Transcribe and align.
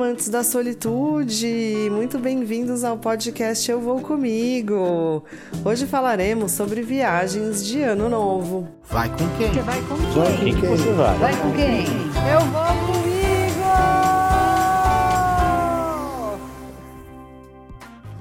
amantes 0.00 0.30
da 0.30 0.42
solitude! 0.42 1.90
Muito 1.92 2.18
bem-vindos 2.18 2.84
ao 2.84 2.96
podcast 2.96 3.70
Eu 3.70 3.82
Vou 3.82 4.00
Comigo! 4.00 5.22
Hoje 5.62 5.86
falaremos 5.86 6.52
sobre 6.52 6.80
viagens 6.80 7.62
de 7.62 7.82
ano 7.82 8.08
novo. 8.08 8.66
Vai 8.84 9.10
com 9.10 9.28
quem? 9.36 9.52
Você 9.52 9.60
vai 9.60 9.82
com 9.82 9.96
quem? 9.96 10.06
Vai 10.14 10.32
com 10.32 10.38
quem 10.38 10.54
que 10.54 10.66
você 10.66 10.92
vai? 10.92 11.18
Vai 11.18 11.36
com 11.36 11.52
quem? 11.52 11.84
Eu 12.32 12.40
vou 12.46 12.86
comigo! 12.86 13.10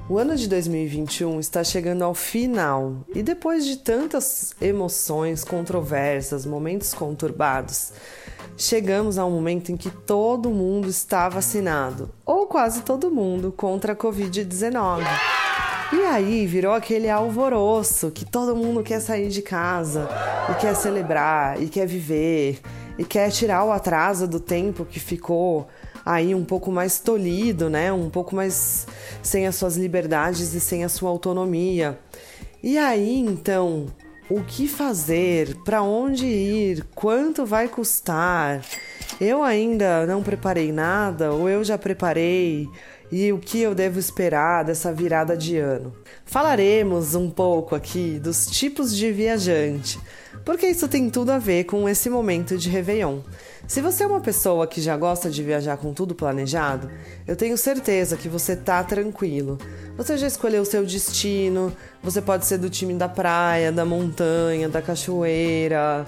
O 0.09 0.17
ano 0.17 0.35
de 0.35 0.49
2021 0.49 1.39
está 1.39 1.63
chegando 1.63 2.03
ao 2.03 2.13
final 2.13 3.05
e 3.15 3.23
depois 3.23 3.65
de 3.65 3.77
tantas 3.77 4.53
emoções, 4.59 5.45
controvérsias, 5.45 6.45
momentos 6.45 6.93
conturbados, 6.93 7.93
chegamos 8.59 9.17
ao 9.17 9.31
momento 9.31 9.71
em 9.71 9.77
que 9.77 9.89
todo 9.89 10.49
mundo 10.49 10.89
está 10.89 11.29
vacinado, 11.29 12.11
ou 12.25 12.45
quase 12.45 12.81
todo 12.81 13.09
mundo, 13.09 13.53
contra 13.55 13.93
a 13.93 13.95
Covid-19. 13.95 15.03
E 15.93 16.01
aí 16.01 16.45
virou 16.45 16.73
aquele 16.73 17.09
alvoroço 17.09 18.11
que 18.11 18.25
todo 18.25 18.55
mundo 18.55 18.83
quer 18.83 18.99
sair 18.99 19.29
de 19.29 19.41
casa 19.41 20.07
e 20.51 20.53
quer 20.55 20.75
celebrar 20.75 21.59
e 21.59 21.67
quer 21.67 21.87
viver 21.87 22.59
e 22.97 23.05
quer 23.05 23.31
tirar 23.31 23.63
o 23.63 23.71
atraso 23.71 24.27
do 24.27 24.41
tempo 24.41 24.85
que 24.85 24.99
ficou 24.99 25.67
aí 26.05 26.35
um 26.35 26.43
pouco 26.43 26.69
mais 26.69 26.99
tolhido, 26.99 27.69
né? 27.69 27.93
Um 27.93 28.09
pouco 28.09 28.35
mais 28.35 28.85
sem 29.23 29.47
as 29.47 29.55
suas 29.55 29.77
liberdades 29.77 30.53
e 30.53 30.59
sem 30.59 30.83
a 30.83 30.89
sua 30.89 31.09
autonomia. 31.09 31.97
E 32.61 32.77
aí 32.77 33.17
então, 33.17 33.87
o 34.29 34.41
que 34.43 34.67
fazer, 34.67 35.55
para 35.65 35.81
onde 35.81 36.25
ir, 36.25 36.85
quanto 36.93 37.45
vai 37.45 37.67
custar. 37.67 38.61
Eu 39.19 39.41
ainda 39.41 40.05
não 40.05 40.21
preparei 40.21 40.71
nada 40.71 41.31
ou 41.33 41.49
eu 41.49 41.63
já 41.63 41.77
preparei 41.77 42.69
e 43.11 43.33
o 43.33 43.39
que 43.39 43.59
eu 43.59 43.73
devo 43.73 43.97
esperar 43.97 44.63
dessa 44.63 44.93
virada 44.93 45.35
de 45.35 45.57
ano. 45.57 45.93
Falaremos 46.25 47.15
um 47.15 47.29
pouco 47.29 47.75
aqui 47.75 48.19
dos 48.19 48.45
tipos 48.45 48.95
de 48.95 49.11
viajante, 49.11 49.99
porque 50.49 50.65
isso 50.65 50.87
tem 50.87 51.11
tudo 51.11 51.31
a 51.31 51.37
ver 51.37 51.65
com 51.65 51.87
esse 51.87 52.09
momento 52.09 52.57
de 52.57 52.71
Réveillon. 52.71 53.19
Se 53.67 53.81
você 53.81 54.03
é 54.03 54.07
uma 54.07 54.19
pessoa 54.19 54.65
que 54.65 54.81
já 54.81 54.97
gosta 54.97 55.29
de 55.29 55.43
viajar 55.43 55.77
com 55.77 55.93
tudo 55.93 56.15
planejado, 56.15 56.89
eu 57.27 57.35
tenho 57.35 57.55
certeza 57.55 58.17
que 58.17 58.27
você 58.27 58.55
tá 58.55 58.83
tranquilo. 58.83 59.59
Você 59.95 60.17
já 60.17 60.25
escolheu 60.25 60.63
o 60.63 60.65
seu 60.65 60.83
destino, 60.83 61.71
você 62.01 62.19
pode 62.19 62.47
ser 62.47 62.57
do 62.57 62.67
time 62.67 62.95
da 62.95 63.07
praia, 63.07 63.71
da 63.71 63.85
montanha, 63.85 64.67
da 64.67 64.81
cachoeira, 64.81 66.03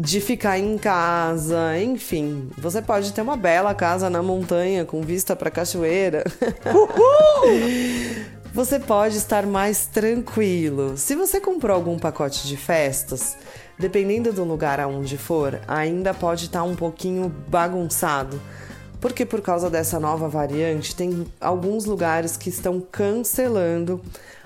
de 0.00 0.22
ficar 0.22 0.58
em 0.58 0.78
casa, 0.78 1.78
enfim. 1.78 2.48
Você 2.56 2.80
pode 2.80 3.12
ter 3.12 3.20
uma 3.20 3.36
bela 3.36 3.74
casa 3.74 4.08
na 4.08 4.22
montanha 4.22 4.86
com 4.86 5.02
vista 5.02 5.36
para 5.36 5.50
cachoeira. 5.50 6.24
você 8.52 8.78
pode 8.78 9.16
estar 9.16 9.46
mais 9.46 9.86
tranquilo. 9.86 10.96
Se 10.96 11.14
você 11.14 11.40
comprou 11.40 11.74
algum 11.74 11.98
pacote 11.98 12.46
de 12.46 12.56
festas, 12.56 13.36
dependendo 13.78 14.32
do 14.32 14.44
lugar 14.44 14.80
aonde 14.80 15.16
for, 15.16 15.60
ainda 15.68 16.12
pode 16.12 16.46
estar 16.46 16.60
tá 16.60 16.64
um 16.64 16.74
pouquinho 16.74 17.28
bagunçado. 17.48 18.40
Porque 19.00 19.24
por 19.24 19.40
causa 19.40 19.70
dessa 19.70 19.98
nova 19.98 20.28
variante, 20.28 20.94
tem 20.94 21.26
alguns 21.40 21.84
lugares 21.84 22.36
que 22.36 22.50
estão 22.50 22.80
cancelando 22.80 24.00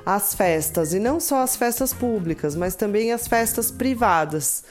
as 0.07 0.35
festas, 0.35 0.93
e 0.93 0.99
não 0.99 1.19
só 1.19 1.43
as 1.43 1.57
festas 1.57 1.95
públicas, 1.95 2.55
mas 2.55 2.75
também 2.75 3.11
as 3.11 3.27
festas 3.27 3.71
privadas. 3.71 4.63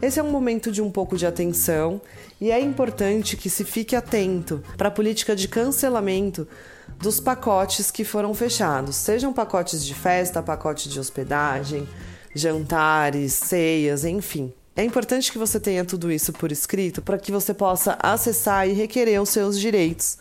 Esse 0.00 0.18
é 0.18 0.22
um 0.22 0.30
momento 0.30 0.72
de 0.72 0.80
um 0.80 0.90
pouco 0.90 1.16
de 1.16 1.26
atenção 1.26 2.00
e 2.40 2.50
é 2.50 2.60
importante 2.60 3.36
que 3.36 3.50
se 3.50 3.64
fique 3.64 3.94
atento 3.94 4.62
para 4.76 4.88
a 4.88 4.92
política 4.92 5.36
de 5.36 5.46
cancelamento 5.46 6.48
dos 6.96 7.20
pacotes 7.20 7.90
que 7.90 8.04
foram 8.04 8.34
fechados, 8.34 8.96
sejam 8.96 9.32
pacotes 9.32 9.84
de 9.84 9.94
festa, 9.94 10.42
pacote 10.42 10.88
de 10.88 10.98
hospedagem, 10.98 11.88
jantares, 12.34 13.32
ceias, 13.32 14.04
enfim. 14.04 14.52
É 14.74 14.84
importante 14.84 15.32
que 15.32 15.38
você 15.38 15.58
tenha 15.58 15.84
tudo 15.84 16.10
isso 16.10 16.32
por 16.32 16.52
escrito 16.52 17.02
para 17.02 17.18
que 17.18 17.32
você 17.32 17.52
possa 17.52 17.98
acessar 18.00 18.68
e 18.68 18.72
requerer 18.72 19.20
os 19.20 19.28
seus 19.28 19.58
direitos, 19.58 20.18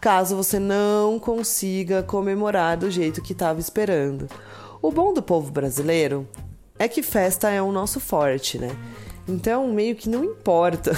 caso 0.00 0.36
você 0.36 0.58
não 0.58 1.18
consiga 1.18 2.02
comemorar 2.02 2.76
do 2.76 2.90
jeito 2.90 3.22
que 3.22 3.32
estava 3.32 3.58
esperando. 3.58 4.28
O 4.82 4.92
bom 4.92 5.14
do 5.14 5.22
povo 5.22 5.50
brasileiro 5.50 6.28
é 6.78 6.86
que 6.88 7.02
festa 7.02 7.48
é 7.50 7.62
o 7.62 7.72
nosso 7.72 7.98
forte, 7.98 8.58
né? 8.58 8.70
Então, 9.26 9.66
meio 9.68 9.96
que 9.96 10.08
não 10.08 10.24
importa 10.24 10.92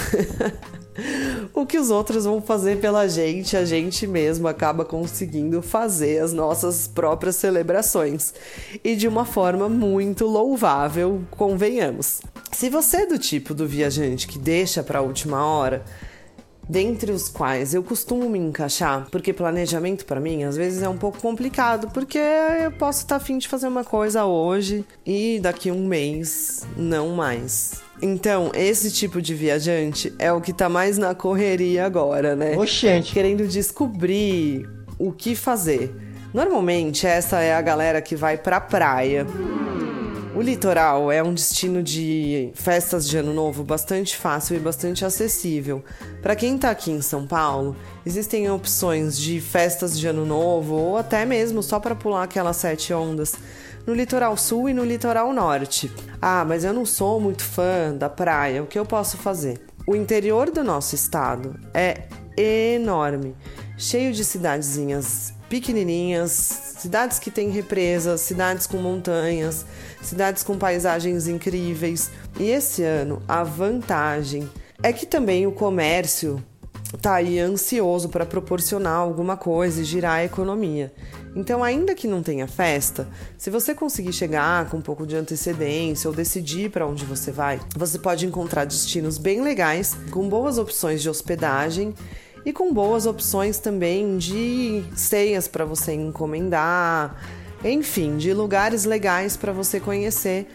o 1.61 1.65
que 1.65 1.77
os 1.77 1.89
outros 1.89 2.25
vão 2.25 2.41
fazer 2.41 2.79
pela 2.79 3.07
gente, 3.07 3.57
a 3.57 3.65
gente 3.65 4.07
mesmo 4.07 4.47
acaba 4.47 4.85
conseguindo 4.85 5.61
fazer 5.61 6.19
as 6.19 6.33
nossas 6.33 6.87
próprias 6.87 7.35
celebrações 7.35 8.33
e 8.83 8.95
de 8.95 9.07
uma 9.07 9.25
forma 9.25 9.67
muito 9.67 10.25
louvável, 10.25 11.21
convenhamos. 11.31 12.21
Se 12.51 12.69
você 12.69 12.97
é 12.97 13.05
do 13.05 13.17
tipo 13.17 13.53
do 13.53 13.67
viajante 13.67 14.27
que 14.27 14.39
deixa 14.39 14.83
para 14.83 14.99
a 14.99 15.01
última 15.01 15.45
hora, 15.45 15.83
dentre 16.69 17.11
os 17.11 17.27
quais 17.27 17.73
eu 17.73 17.81
costumo 17.81 18.29
me 18.29 18.37
encaixar, 18.37 19.07
porque 19.11 19.33
planejamento 19.33 20.05
para 20.05 20.19
mim 20.19 20.43
às 20.43 20.55
vezes 20.55 20.83
é 20.83 20.87
um 20.87 20.97
pouco 20.97 21.19
complicado, 21.19 21.89
porque 21.91 22.19
eu 22.19 22.71
posso 22.71 22.99
estar 22.99 23.17
tá 23.17 23.21
afim 23.21 23.39
de 23.39 23.47
fazer 23.47 23.67
uma 23.67 23.83
coisa 23.83 24.25
hoje 24.25 24.85
e 25.05 25.39
daqui 25.41 25.71
um 25.71 25.87
mês 25.87 26.67
não 26.77 27.09
mais. 27.09 27.81
Então, 28.01 28.51
esse 28.53 28.91
tipo 28.91 29.21
de 29.21 29.33
viajante 29.33 30.13
é 30.17 30.31
o 30.31 30.39
que 30.39 30.53
tá 30.53 30.69
mais 30.69 30.97
na 30.97 31.13
correria 31.13 31.85
agora, 31.85 32.35
né? 32.35 32.55
Oxente. 32.55 33.11
Querendo 33.11 33.45
descobrir 33.45 34.69
o 34.97 35.11
que 35.11 35.35
fazer. 35.35 35.93
Normalmente, 36.33 37.05
essa 37.05 37.41
é 37.41 37.53
a 37.53 37.61
galera 37.61 38.01
que 38.01 38.15
vai 38.15 38.37
pra 38.37 38.61
praia. 38.61 39.25
O 40.39 40.41
litoral 40.41 41.11
é 41.11 41.21
um 41.21 41.33
destino 41.33 41.83
de 41.83 42.49
festas 42.53 43.05
de 43.05 43.17
ano 43.17 43.33
novo 43.33 43.61
bastante 43.61 44.15
fácil 44.15 44.55
e 44.55 44.59
bastante 44.59 45.03
acessível. 45.03 45.83
Para 46.21 46.33
quem 46.33 46.55
está 46.55 46.69
aqui 46.69 46.91
em 46.91 47.01
São 47.01 47.27
Paulo, 47.27 47.75
existem 48.05 48.49
opções 48.49 49.19
de 49.19 49.41
festas 49.41 49.99
de 49.99 50.07
ano 50.07 50.25
novo 50.25 50.75
ou 50.75 50.97
até 50.97 51.25
mesmo 51.25 51.61
só 51.61 51.77
para 51.77 51.93
pular 51.93 52.23
aquelas 52.23 52.55
sete 52.55 52.93
ondas 52.93 53.35
no 53.85 53.93
litoral 53.93 54.37
sul 54.37 54.69
e 54.69 54.73
no 54.73 54.85
litoral 54.85 55.33
norte. 55.33 55.91
Ah, 56.21 56.45
mas 56.47 56.63
eu 56.63 56.71
não 56.71 56.85
sou 56.85 57.19
muito 57.19 57.43
fã 57.43 57.93
da 57.93 58.07
praia, 58.07 58.63
o 58.63 58.65
que 58.65 58.79
eu 58.79 58.85
posso 58.85 59.17
fazer? 59.17 59.59
O 59.85 59.93
interior 59.93 60.51
do 60.51 60.63
nosso 60.63 60.95
estado 60.95 61.59
é 61.73 62.07
enorme, 62.37 63.35
cheio 63.77 64.13
de 64.13 64.23
cidadezinhas 64.23 65.33
pequenininhas, 65.49 66.31
cidades 66.77 67.17
que 67.19 67.31
têm 67.31 67.49
represas, 67.49 68.21
cidades 68.21 68.67
com 68.67 68.77
montanhas, 68.77 69.65
cidades 70.01 70.43
com 70.43 70.57
paisagens 70.57 71.27
incríveis. 71.27 72.11
E 72.39 72.49
esse 72.49 72.83
ano 72.83 73.21
a 73.27 73.43
vantagem 73.43 74.49
é 74.81 74.93
que 74.93 75.05
também 75.05 75.47
o 75.47 75.51
comércio 75.51 76.41
tá 77.01 77.15
aí 77.15 77.39
ansioso 77.39 78.09
para 78.09 78.25
proporcionar 78.25 78.97
alguma 78.97 79.37
coisa 79.37 79.81
e 79.81 79.85
girar 79.85 80.13
a 80.13 80.23
economia. 80.23 80.91
Então, 81.35 81.63
ainda 81.63 81.93
que 81.93 82.07
não 82.07 82.23
tenha 82.23 82.47
festa, 82.47 83.07
se 83.37 83.51
você 83.51 83.75
conseguir 83.75 84.11
chegar 84.13 84.67
com 84.69 84.77
um 84.77 84.81
pouco 84.81 85.05
de 85.05 85.15
antecedência 85.15 86.09
ou 86.09 86.15
decidir 86.15 86.71
para 86.71 86.87
onde 86.87 87.05
você 87.05 87.31
vai, 87.31 87.59
você 87.75 87.99
pode 87.99 88.25
encontrar 88.25 88.65
destinos 88.65 89.17
bem 89.17 89.41
legais, 89.41 89.95
com 90.09 90.27
boas 90.27 90.57
opções 90.57 91.01
de 91.01 91.09
hospedagem 91.09 91.93
e 92.45 92.53
com 92.53 92.73
boas 92.73 93.05
opções 93.05 93.59
também 93.59 94.17
de 94.17 94.83
ceias 94.95 95.47
para 95.47 95.65
você 95.65 95.93
encomendar, 95.93 97.15
enfim, 97.63 98.17
de 98.17 98.33
lugares 98.33 98.85
legais 98.85 99.35
para 99.35 99.51
você 99.51 99.79
conhecer 99.79 100.47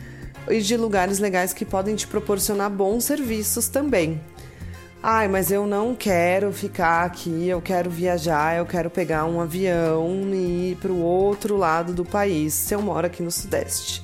e 0.49 0.61
de 0.61 0.77
lugares 0.77 1.19
legais 1.19 1.53
que 1.53 1.65
podem 1.65 1.95
te 1.95 2.07
proporcionar 2.07 2.71
bons 2.71 3.05
serviços 3.05 3.69
também. 3.69 4.21
Ai, 5.07 5.29
mas 5.29 5.51
eu 5.51 5.67
não 5.67 5.95
quero 5.95 6.51
ficar 6.51 7.05
aqui, 7.05 7.47
eu 7.47 7.61
quero 7.61 7.91
viajar, 7.91 8.57
eu 8.57 8.65
quero 8.65 8.89
pegar 8.89 9.27
um 9.27 9.39
avião 9.39 10.31
e 10.33 10.71
ir 10.71 10.77
para 10.77 10.91
o 10.91 11.03
outro 11.03 11.59
lado 11.59 11.93
do 11.93 12.07
país, 12.07 12.55
se 12.55 12.75
eu 12.75 12.81
moro 12.81 13.07
aqui 13.07 13.23
no 13.23 13.31
Sudeste. 13.31 14.03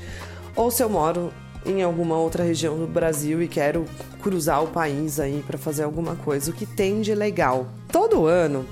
Ou 0.54 0.70
se 0.70 0.82
eu 0.82 0.90
moro 0.90 1.32
em 1.64 1.82
alguma 1.82 2.16
outra 2.16 2.42
região 2.42 2.78
do 2.78 2.86
Brasil 2.86 3.42
e 3.42 3.48
quero 3.48 3.84
cruzar 4.22 4.62
o 4.62 4.68
país 4.68 5.20
aí 5.20 5.42
para 5.46 5.58
fazer 5.58 5.82
alguma 5.82 6.16
coisa, 6.16 6.50
o 6.50 6.54
que 6.54 6.66
tem 6.66 7.00
de 7.00 7.14
legal. 7.14 7.68
Todo 7.90 8.26
ano 8.26 8.64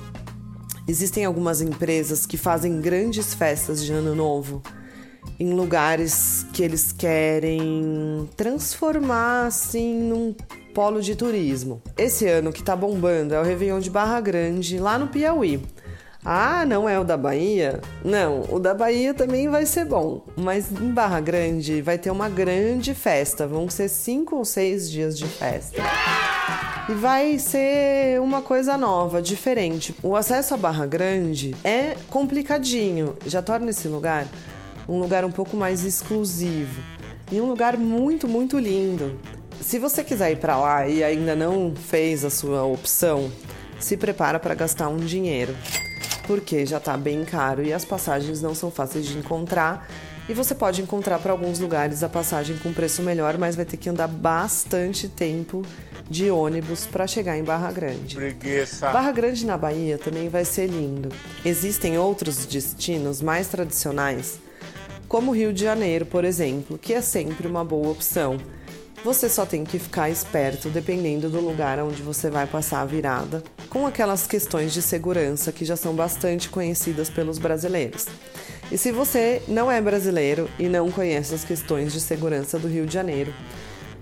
existem 0.87 1.25
algumas 1.25 1.61
empresas 1.61 2.27
que 2.27 2.37
fazem 2.37 2.81
grandes 2.81 3.35
festas 3.35 3.85
de 3.85 3.93
ano 3.93 4.15
novo 4.15 4.63
em 5.39 5.53
lugares 5.53 6.47
que 6.53 6.63
eles 6.63 6.91
querem 6.91 8.29
transformar 8.37 9.47
assim 9.47 9.95
num 10.01 10.35
polo 10.75 11.01
de 11.01 11.15
turismo. 11.15 11.83
Esse 11.97 12.27
ano 12.27 12.53
que 12.53 12.63
tá 12.63 12.75
bombando 12.75 13.35
é 13.35 13.41
o 13.41 13.45
Réveillon 13.45 13.81
de 13.81 13.91
Barra 13.91 14.21
Grande, 14.21 14.79
lá 14.79 14.99
no 14.99 15.09
Piauí. 15.09 15.61
Ah, 16.25 16.65
não 16.67 16.89
é 16.89 16.99
o 16.99 17.05
da 17.05 17.17
Bahia? 17.17 17.81
Não, 18.05 18.43
o 18.51 18.59
da 18.59 18.75
Bahia 18.75 19.15
também 19.15 19.49
vai 19.49 19.65
ser 19.65 19.85
bom, 19.85 20.25
mas 20.37 20.71
em 20.73 20.91
Barra 20.91 21.21
Grande 21.21 21.81
vai 21.81 21.97
ter 21.97 22.11
uma 22.11 22.29
grande 22.29 22.95
festa, 22.95 23.47
vão 23.47 23.71
ser 23.71 23.89
cinco 23.89 24.37
ou 24.37 24.45
seis 24.45 24.91
dias 24.91 25.17
de 25.17 25.27
festa. 25.27 25.81
E 26.89 26.93
vai 26.95 27.39
ser 27.39 28.21
uma 28.21 28.43
coisa 28.43 28.77
nova, 28.77 29.23
diferente. 29.23 29.95
O 30.03 30.17
acesso 30.17 30.55
à 30.55 30.57
Barra 30.57 30.87
Grande 30.87 31.55
é 31.63 31.97
complicadinho, 32.11 33.17
já 33.27 33.41
torna 33.41 33.71
esse 33.71 33.87
lugar 33.89 34.27
um 34.89 34.99
lugar 34.99 35.25
um 35.25 35.31
pouco 35.31 35.57
mais 35.57 35.85
exclusivo 35.85 36.83
e 37.31 37.41
um 37.41 37.47
lugar 37.47 37.77
muito, 37.77 38.27
muito 38.27 38.59
lindo. 38.59 39.21
Se 39.61 39.79
você 39.79 40.03
quiser 40.03 40.33
ir 40.33 40.37
para 40.37 40.57
lá 40.57 40.89
e 40.89 41.05
ainda 41.05 41.37
não 41.37 41.75
fez 41.77 42.25
a 42.25 42.31
sua 42.31 42.65
opção, 42.65 43.31
se 43.79 43.97
prepara 43.97 44.39
para 44.39 44.55
gastar 44.55 44.89
um 44.89 44.97
dinheiro, 44.97 45.55
porque 46.29 46.67
já 46.67 46.77
está 46.77 46.95
bem 46.95 47.25
caro 47.25 47.65
e 47.65 47.73
as 47.73 47.87
passagens 47.87 48.43
não 48.43 48.55
são 48.55 48.71
fáceis 48.71 49.07
de 49.07 49.17
encontrar. 49.17 49.89
E 50.29 50.35
você 50.35 50.55
pode 50.55 50.83
encontrar 50.83 51.19
para 51.21 51.33
alguns 51.33 51.59
lugares 51.59 52.03
a 52.03 52.09
passagem 52.09 52.59
com 52.59 52.71
preço 52.71 53.01
melhor, 53.03 53.39
mas 53.39 53.57
vai 53.57 53.65
ter 53.65 53.79
que 53.79 53.89
andar 53.89 54.09
bastante 54.09 55.09
tempo 55.09 55.65
de 56.09 56.31
ônibus 56.31 56.85
para 56.85 57.07
chegar 57.07 57.39
em 57.39 57.43
Barra 57.43 57.73
Grande. 57.73 58.15
Preguiça. 58.15 58.91
Barra 58.91 59.11
Grande 59.11 59.47
na 59.47 59.57
Bahia 59.57 59.97
também 59.97 60.29
vai 60.29 60.45
ser 60.45 60.67
lindo. 60.67 61.09
Existem 61.43 61.97
outros 61.97 62.45
destinos 62.45 63.23
mais 63.23 63.49
tradicionais, 63.49 64.39
como 65.09 65.35
Rio 65.35 65.51
de 65.51 65.65
Janeiro, 65.65 66.05
por 66.05 66.27
exemplo, 66.27 66.77
que 66.77 66.93
é 66.93 67.01
sempre 67.01 67.49
uma 67.49 67.65
boa 67.65 67.89
opção. 67.89 68.37
Você 69.03 69.31
só 69.31 69.47
tem 69.47 69.65
que 69.65 69.79
ficar 69.79 70.11
esperto 70.11 70.69
dependendo 70.69 71.31
do 71.31 71.41
lugar 71.41 71.79
onde 71.79 72.03
você 72.03 72.29
vai 72.29 72.47
passar 72.47 72.83
a 72.83 72.85
virada, 72.85 73.43
com 73.69 73.87
aquelas 73.87 74.27
questões 74.27 74.73
de 74.73 74.83
segurança 74.83 75.53
que 75.53 75.65
já 75.65 75.77
são 75.77 75.95
bastante 75.95 76.49
conhecidas 76.49 77.11
pelos 77.11 77.39
brasileiros. 77.39 78.07
E 78.71 78.77
se 78.77 78.93
você 78.93 79.43
não 79.49 79.71
é 79.71 79.81
brasileiro 79.81 80.49
e 80.59 80.69
não 80.69 80.91
conhece 80.91 81.35
as 81.35 81.45
questões 81.45 81.93
de 81.93 82.01
segurança 82.01 82.59
do 82.59 82.69
Rio 82.69 82.87
de 82.87 82.95
Janeiro, 82.95 83.33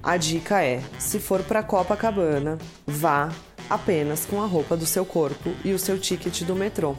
a 0.02 0.16
dica 0.16 0.62
é: 0.62 0.82
se 0.98 1.18
for 1.18 1.42
para 1.42 1.62
Copacabana, 1.62 2.58
vá 2.86 3.32
apenas 3.68 4.24
com 4.24 4.40
a 4.42 4.46
roupa 4.46 4.76
do 4.76 4.86
seu 4.86 5.04
corpo 5.04 5.50
e 5.64 5.72
o 5.72 5.78
seu 5.78 5.98
ticket 5.98 6.42
do 6.42 6.54
metrô, 6.54 6.96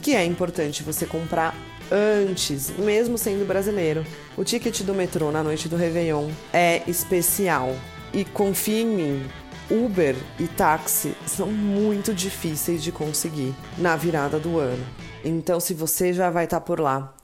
que 0.00 0.14
é 0.14 0.24
importante 0.24 0.82
você 0.82 1.06
comprar 1.06 1.54
antes, 1.90 2.70
mesmo 2.78 3.18
sendo 3.18 3.46
brasileiro. 3.46 4.04
O 4.36 4.44
ticket 4.44 4.82
do 4.82 4.94
metrô 4.94 5.30
na 5.30 5.42
noite 5.42 5.68
do 5.68 5.76
Réveillon 5.76 6.30
é 6.52 6.82
especial. 6.86 7.74
E 8.12 8.24
confie 8.24 8.82
em 8.82 8.86
mim, 8.86 9.26
Uber 9.70 10.14
e 10.38 10.46
táxi 10.46 11.14
são 11.26 11.46
muito 11.46 12.12
difíceis 12.12 12.82
de 12.82 12.92
conseguir 12.92 13.54
na 13.78 13.96
virada 13.96 14.38
do 14.38 14.58
ano. 14.58 14.84
Então, 15.24 15.58
se 15.58 15.72
você 15.72 16.12
já 16.12 16.30
vai 16.30 16.44
estar 16.44 16.60
por 16.60 16.78
lá, 16.78 17.14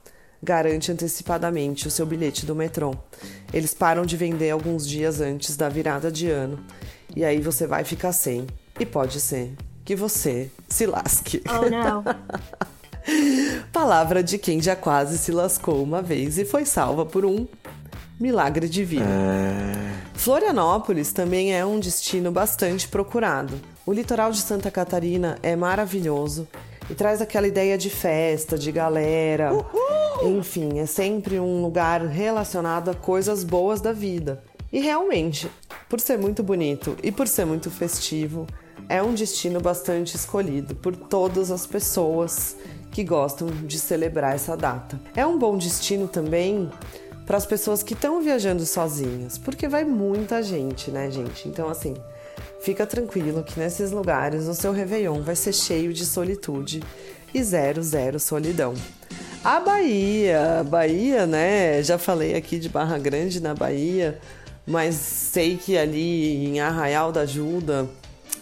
garante 0.41 0.91
antecipadamente 0.91 1.87
o 1.87 1.91
seu 1.91 2.05
bilhete 2.05 2.45
do 2.45 2.55
metrô. 2.55 2.95
Eles 3.53 3.73
param 3.73 4.05
de 4.05 4.17
vender 4.17 4.49
alguns 4.49 4.87
dias 4.87 5.21
antes 5.21 5.55
da 5.55 5.69
virada 5.69 6.11
de 6.11 6.29
ano 6.29 6.59
e 7.15 7.23
aí 7.23 7.39
você 7.39 7.67
vai 7.67 7.83
ficar 7.83 8.11
sem. 8.11 8.47
E 8.79 8.85
pode 8.85 9.19
ser 9.19 9.53
que 9.85 9.95
você 9.95 10.49
se 10.67 10.85
lasque. 10.85 11.43
Oh, 11.47 11.69
não. 11.69 12.03
Palavra 13.71 14.23
de 14.23 14.37
quem 14.37 14.61
já 14.61 14.75
quase 14.75 15.17
se 15.17 15.31
lascou 15.31 15.83
uma 15.83 16.01
vez 16.01 16.37
e 16.37 16.45
foi 16.45 16.65
salva 16.65 17.05
por 17.05 17.25
um 17.25 17.47
milagre 18.19 18.67
divino. 18.67 19.05
É... 19.05 19.90
Florianópolis 20.21 21.11
também 21.11 21.51
é 21.51 21.65
um 21.65 21.79
destino 21.79 22.31
bastante 22.31 22.87
procurado. 22.87 23.59
O 23.83 23.91
litoral 23.91 24.31
de 24.31 24.37
Santa 24.37 24.69
Catarina 24.69 25.39
é 25.41 25.55
maravilhoso 25.55 26.47
e 26.87 26.93
traz 26.93 27.23
aquela 27.23 27.47
ideia 27.47 27.75
de 27.75 27.89
festa, 27.89 28.55
de 28.55 28.71
galera. 28.71 29.51
Uhul! 29.51 30.37
Enfim, 30.37 30.77
é 30.77 30.85
sempre 30.85 31.39
um 31.39 31.63
lugar 31.63 32.05
relacionado 32.05 32.91
a 32.91 32.93
coisas 32.93 33.43
boas 33.43 33.81
da 33.81 33.91
vida. 33.91 34.43
E 34.71 34.79
realmente, 34.79 35.49
por 35.89 35.99
ser 35.99 36.19
muito 36.19 36.43
bonito 36.43 36.95
e 37.01 37.11
por 37.11 37.27
ser 37.27 37.45
muito 37.45 37.71
festivo, 37.71 38.45
é 38.87 39.01
um 39.01 39.15
destino 39.15 39.59
bastante 39.59 40.15
escolhido 40.15 40.75
por 40.75 40.95
todas 40.95 41.49
as 41.49 41.65
pessoas 41.65 42.55
que 42.91 43.03
gostam 43.03 43.47
de 43.47 43.79
celebrar 43.79 44.35
essa 44.35 44.55
data. 44.55 45.01
É 45.15 45.25
um 45.25 45.39
bom 45.39 45.57
destino 45.57 46.07
também 46.07 46.69
para 47.25 47.37
as 47.37 47.45
pessoas 47.45 47.83
que 47.83 47.93
estão 47.93 48.21
viajando 48.21 48.65
sozinhas, 48.65 49.37
porque 49.37 49.67
vai 49.67 49.83
muita 49.83 50.41
gente, 50.43 50.91
né, 50.91 51.09
gente? 51.09 51.47
Então, 51.47 51.69
assim, 51.69 51.95
fica 52.61 52.85
tranquilo 52.85 53.43
que 53.43 53.59
nesses 53.59 53.91
lugares 53.91 54.47
o 54.47 54.53
seu 54.53 54.71
Réveillon 54.71 55.21
vai 55.21 55.35
ser 55.35 55.53
cheio 55.53 55.93
de 55.93 56.05
solitude 56.05 56.81
e 57.33 57.43
zero, 57.43 57.81
zero 57.81 58.19
solidão. 58.19 58.73
A 59.43 59.59
Bahia, 59.59 60.63
Bahia, 60.69 61.25
né? 61.25 61.81
Já 61.81 61.97
falei 61.97 62.35
aqui 62.35 62.59
de 62.59 62.69
Barra 62.69 62.97
Grande 62.99 63.41
na 63.41 63.55
Bahia, 63.55 64.19
mas 64.67 64.95
sei 64.95 65.57
que 65.57 65.77
ali 65.77 66.45
em 66.45 66.59
Arraial 66.59 67.11
da 67.11 67.21
Ajuda, 67.21 67.89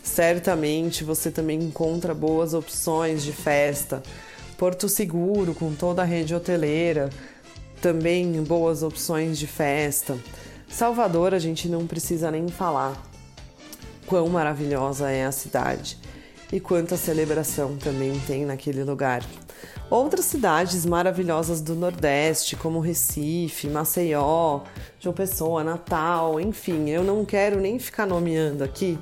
certamente 0.04 1.04
você 1.04 1.32
também 1.32 1.60
encontra 1.60 2.14
boas 2.14 2.54
opções 2.54 3.24
de 3.24 3.32
festa. 3.32 4.04
Porto 4.58 4.90
Seguro, 4.90 5.54
com 5.54 5.74
toda 5.74 6.02
a 6.02 6.06
rede 6.06 6.36
hoteleira, 6.36 7.10
também 7.82 8.44
boas 8.44 8.84
opções 8.84 9.38
de 9.38 9.48
festa. 9.48 10.18
Salvador, 10.68 11.34
a 11.34 11.40
gente 11.40 11.68
não 11.68 11.88
precisa 11.88 12.30
nem 12.30 12.48
falar 12.48 13.02
quão 14.06 14.28
maravilhosa 14.28 15.10
é 15.10 15.26
a 15.26 15.32
cidade 15.32 15.98
e 16.52 16.60
quanta 16.60 16.98
celebração 16.98 17.78
também 17.78 18.20
tem 18.28 18.46
naquele 18.46 18.84
lugar. 18.84 19.24
Outras 19.90 20.26
cidades 20.26 20.86
maravilhosas 20.86 21.62
do 21.62 21.74
Nordeste, 21.76 22.56
como 22.56 22.80
Recife, 22.80 23.68
Maceió, 23.68 24.62
João 25.00 25.16
Pessoa, 25.16 25.64
Natal, 25.64 26.40
enfim, 26.40 26.90
eu 26.90 27.04
não 27.04 27.26
quero 27.26 27.60
nem 27.60 27.80
ficar 27.80 28.06
nomeando 28.06 28.64
aqui 28.64 29.00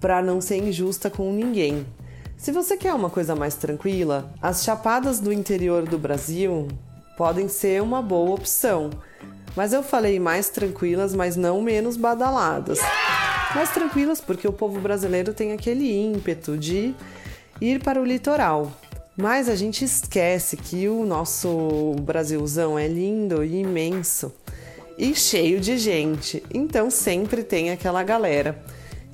para 0.00 0.22
não 0.22 0.40
ser 0.40 0.56
injusta 0.56 1.10
com 1.10 1.32
ninguém. 1.32 1.86
Se 2.36 2.52
você 2.52 2.76
quer 2.76 2.94
uma 2.94 3.10
coisa 3.10 3.34
mais 3.34 3.54
tranquila, 3.54 4.32
as 4.40 4.64
chapadas 4.64 5.20
do 5.20 5.32
interior 5.32 5.86
do 5.86 5.98
Brasil 5.98 6.68
podem 7.16 7.48
ser 7.48 7.82
uma 7.82 8.02
boa 8.02 8.34
opção. 8.34 8.90
Mas 9.56 9.72
eu 9.72 9.82
falei 9.82 10.20
mais 10.20 10.50
tranquilas, 10.50 11.14
mas 11.14 11.34
não 11.34 11.62
menos 11.62 11.96
badaladas. 11.96 12.78
Mais 13.54 13.70
tranquilas 13.70 14.20
porque 14.20 14.46
o 14.46 14.52
povo 14.52 14.80
brasileiro 14.80 15.32
tem 15.32 15.52
aquele 15.52 15.90
ímpeto 15.90 16.58
de 16.58 16.94
ir 17.60 17.82
para 17.82 18.00
o 18.00 18.04
litoral. 18.04 18.70
Mas 19.16 19.48
a 19.48 19.56
gente 19.56 19.82
esquece 19.82 20.58
que 20.58 20.88
o 20.88 21.06
nosso 21.06 21.96
Brasilzão 22.02 22.78
é 22.78 22.86
lindo 22.86 23.42
e 23.42 23.60
imenso 23.60 24.30
e 24.98 25.14
cheio 25.14 25.58
de 25.58 25.78
gente. 25.78 26.42
Então 26.52 26.90
sempre 26.90 27.42
tem 27.42 27.70
aquela 27.70 28.02
galera 28.02 28.62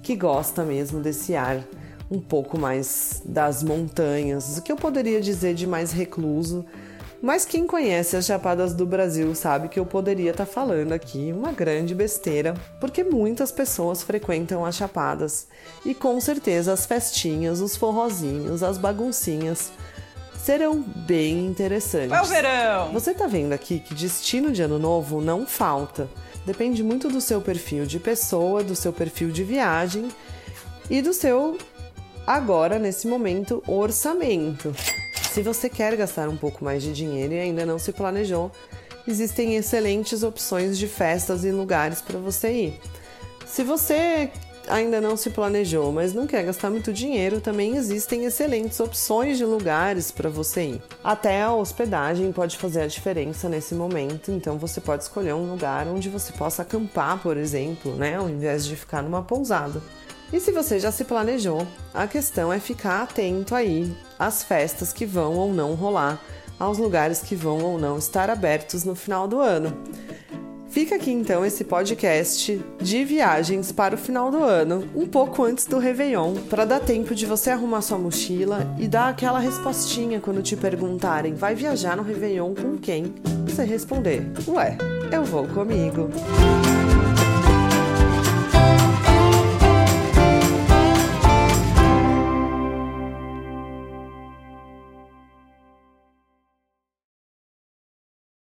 que 0.03 0.17
gosta 0.17 0.65
mesmo 0.65 1.01
desse 1.01 1.37
ar 1.37 1.63
um 2.11 2.21
pouco 2.21 2.59
mais 2.59 3.23
das 3.25 3.63
montanhas, 3.63 4.59
o 4.59 4.63
que 4.63 4.71
eu 4.71 4.77
poderia 4.77 5.21
dizer 5.21 5.55
de 5.55 5.67
mais 5.67 5.93
recluso. 5.93 6.65
Mas 7.23 7.45
quem 7.45 7.69
conhece 7.69 8.17
as 8.17 8.27
Chapadas 8.27 8.75
do 8.75 8.85
Brasil 8.85 9.33
sabe 9.33 9.69
que 9.69 9.79
eu 9.79 9.87
poderia 9.87 10.33
estar 10.33 10.45
tá 10.45 10.53
falando 10.53 10.93
aqui 10.93 11.33
uma 11.33 11.53
grande 11.53 11.95
besteira, 11.95 12.55
porque 12.81 13.05
muitas 13.05 13.53
pessoas 13.53 14.03
frequentam 14.03 14.67
as 14.67 14.75
Chapadas 14.75 15.47
e 15.87 15.95
com 15.95 16.21
certeza 16.21 16.73
as 16.73 16.85
festinhas, 16.85 17.61
os 17.61 17.77
forrozinhos, 17.77 18.65
as 18.65 18.77
baguncinhas 18.77 19.71
serão 20.37 20.81
bem 20.83 21.47
interessantes. 21.47 22.11
É 22.11 22.21
o 22.21 22.25
verão! 22.25 22.93
Você 22.93 23.15
tá 23.15 23.29
vendo 23.29 23.53
aqui 23.53 23.79
que 23.79 23.95
destino 23.95 24.51
de 24.51 24.61
ano 24.61 24.81
novo 24.81 25.21
não 25.21 25.47
falta. 25.47 26.09
Depende 26.45 26.83
muito 26.83 27.09
do 27.09 27.21
seu 27.21 27.41
perfil 27.41 27.87
de 27.87 28.01
pessoa, 28.01 28.65
do 28.65 28.75
seu 28.75 28.93
perfil 28.93 29.31
de 29.31 29.45
viagem 29.45 30.09
e 30.91 31.01
do 31.01 31.13
seu 31.13 31.57
agora, 32.27 32.81
nesse 32.81 33.07
momento, 33.07 33.63
orçamento. 33.65 34.75
Se 35.33 35.41
você 35.41 35.71
quer 35.71 35.97
gastar 35.97 36.29
um 36.29 36.37
pouco 36.37 36.63
mais 36.63 36.83
de 36.83 36.93
dinheiro 36.93 37.33
e 37.33 37.41
ainda 37.41 37.65
não 37.65 37.79
se 37.79 37.91
planejou, 37.91 38.53
existem 39.09 39.57
excelentes 39.57 40.23
opções 40.23 40.77
de 40.77 40.87
festas 40.87 41.43
e 41.43 41.51
lugares 41.51 42.03
para 42.03 42.19
você 42.19 42.53
ir. 42.53 42.81
Se 43.47 43.65
você 43.65 44.31
ainda 44.69 45.01
não 45.01 45.17
se 45.17 45.31
planejou, 45.31 45.91
mas 45.91 46.13
não 46.13 46.27
quer 46.27 46.45
gastar 46.45 46.69
muito 46.69 46.93
dinheiro, 46.93 47.41
também 47.41 47.77
existem 47.77 48.27
excelentes 48.27 48.79
opções 48.79 49.39
de 49.39 49.47
lugares 49.47 50.11
para 50.11 50.29
você 50.29 50.65
ir. 50.65 50.83
Até 51.03 51.41
a 51.41 51.55
hospedagem 51.55 52.31
pode 52.31 52.59
fazer 52.59 52.83
a 52.83 52.87
diferença 52.87 53.49
nesse 53.49 53.75
momento, 53.75 54.31
então 54.31 54.59
você 54.59 54.83
pode 54.83 55.05
escolher 55.05 55.33
um 55.33 55.51
lugar 55.51 55.89
onde 55.89 56.11
você 56.11 56.31
possa 56.35 56.61
acampar, 56.61 57.23
por 57.23 57.39
exemplo, 57.39 57.95
né, 57.95 58.17
ao 58.17 58.29
invés 58.29 58.67
de 58.67 58.77
ficar 58.77 59.03
numa 59.03 59.23
pousada. 59.23 59.81
E 60.31 60.39
se 60.39 60.53
você 60.53 60.79
já 60.79 60.93
se 60.93 61.05
planejou, 61.05 61.67
a 61.93 62.07
questão 62.07 62.53
é 62.53 62.61
ficar 62.61 63.03
atento 63.03 63.55
aí 63.55 63.95
às 64.27 64.43
festas 64.43 64.93
que 64.93 65.05
vão 65.05 65.35
ou 65.35 65.53
não 65.53 65.75
rolar, 65.75 66.21
aos 66.59 66.79
lugares 66.79 67.21
que 67.21 67.35
vão 67.35 67.63
ou 67.63 67.79
não 67.79 67.99
estar 67.99 68.31
abertos 68.31 68.85
no 68.85 68.95
final 68.95 69.27
do 69.27 69.41
ano. 69.41 69.77
Fica 70.73 70.95
aqui 70.95 71.11
então 71.11 71.45
esse 71.45 71.65
podcast 71.65 72.59
de 72.81 73.05
viagens 73.05 73.71
para 73.71 73.95
o 73.95 73.99
final 73.99 74.31
do 74.31 74.43
ano, 74.43 74.89
um 74.95 75.07
pouco 75.07 75.45
antes 75.45 75.67
do 75.67 75.79
Réveillon, 75.79 76.35
para 76.49 76.65
dar 76.65 76.81
tempo 76.81 77.15
de 77.15 77.27
você 77.27 77.51
arrumar 77.51 77.83
sua 77.83 77.99
mochila 77.99 78.75
e 78.79 78.89
dar 78.89 79.11
aquela 79.11 79.39
respostinha 79.39 80.19
quando 80.19 80.43
te 80.43 80.57
perguntarem: 80.57 81.35
vai 81.35 81.55
viajar 81.55 81.95
no 81.95 82.03
Réveillon 82.03 82.55
com 82.55 82.79
quem? 82.79 83.13
Você 83.47 83.65
responder: 83.65 84.25
Ué, 84.49 84.79
eu 85.13 85.23
vou 85.25 85.47
comigo. 85.47 86.09